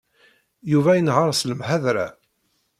Yuba 0.71 0.91
inehheṛ 0.95 1.29
s 1.33 1.41
lemḥadra. 1.49 2.07